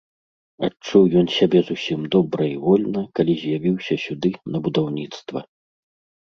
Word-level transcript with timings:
Адчуў 0.67 1.03
ён 1.19 1.27
сябе 1.37 1.59
зусім 1.69 2.01
добра 2.15 2.47
і 2.53 2.55
вольна, 2.63 3.03
калі 3.19 3.33
з'явіўся 3.43 3.93
сюды, 4.05 4.33
на 4.55 4.63
будаўніцтва. 4.71 5.39